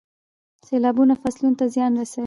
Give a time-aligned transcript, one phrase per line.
[0.65, 2.19] سیلابونه فصلونو ته زیان رسوي.